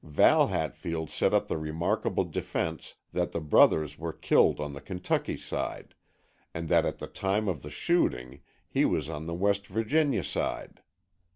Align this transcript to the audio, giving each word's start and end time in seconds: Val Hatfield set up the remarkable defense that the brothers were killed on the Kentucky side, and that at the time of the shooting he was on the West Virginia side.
Val 0.03 0.47
Hatfield 0.47 1.11
set 1.11 1.31
up 1.31 1.47
the 1.47 1.59
remarkable 1.59 2.23
defense 2.23 2.95
that 3.13 3.33
the 3.33 3.39
brothers 3.39 3.99
were 3.99 4.11
killed 4.11 4.59
on 4.59 4.73
the 4.73 4.81
Kentucky 4.81 5.37
side, 5.37 5.93
and 6.55 6.67
that 6.69 6.87
at 6.87 6.97
the 6.97 7.05
time 7.05 7.47
of 7.47 7.61
the 7.61 7.69
shooting 7.69 8.41
he 8.67 8.83
was 8.83 9.09
on 9.11 9.27
the 9.27 9.35
West 9.35 9.67
Virginia 9.67 10.23
side. 10.23 10.81